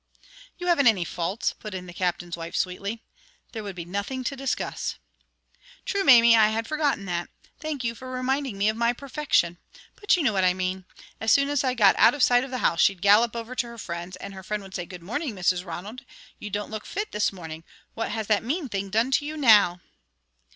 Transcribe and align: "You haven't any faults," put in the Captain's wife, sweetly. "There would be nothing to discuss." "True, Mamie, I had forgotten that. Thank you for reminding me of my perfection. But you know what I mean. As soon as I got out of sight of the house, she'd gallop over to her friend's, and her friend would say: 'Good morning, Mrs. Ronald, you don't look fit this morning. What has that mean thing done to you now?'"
"You 0.57 0.65
haven't 0.65 0.87
any 0.87 1.05
faults," 1.05 1.53
put 1.53 1.75
in 1.75 1.85
the 1.85 1.93
Captain's 1.93 2.35
wife, 2.35 2.55
sweetly. 2.55 3.03
"There 3.51 3.61
would 3.61 3.75
be 3.75 3.85
nothing 3.85 4.23
to 4.23 4.35
discuss." 4.35 4.95
"True, 5.85 6.03
Mamie, 6.03 6.35
I 6.35 6.47
had 6.47 6.65
forgotten 6.65 7.05
that. 7.05 7.29
Thank 7.59 7.83
you 7.83 7.93
for 7.93 8.09
reminding 8.09 8.57
me 8.57 8.67
of 8.67 8.75
my 8.75 8.93
perfection. 8.93 9.59
But 9.95 10.17
you 10.17 10.23
know 10.23 10.33
what 10.33 10.43
I 10.43 10.55
mean. 10.55 10.85
As 11.19 11.31
soon 11.31 11.49
as 11.49 11.63
I 11.63 11.75
got 11.75 11.95
out 11.97 12.15
of 12.15 12.23
sight 12.23 12.43
of 12.43 12.49
the 12.49 12.57
house, 12.65 12.81
she'd 12.81 13.03
gallop 13.03 13.35
over 13.35 13.53
to 13.53 13.67
her 13.67 13.77
friend's, 13.77 14.15
and 14.15 14.33
her 14.33 14.41
friend 14.41 14.63
would 14.63 14.73
say: 14.73 14.87
'Good 14.87 15.03
morning, 15.03 15.35
Mrs. 15.35 15.63
Ronald, 15.63 16.03
you 16.39 16.49
don't 16.49 16.71
look 16.71 16.87
fit 16.87 17.11
this 17.11 17.31
morning. 17.31 17.63
What 17.93 18.09
has 18.09 18.25
that 18.25 18.43
mean 18.43 18.69
thing 18.69 18.89
done 18.89 19.11
to 19.11 19.25
you 19.27 19.37
now?'" 19.37 19.81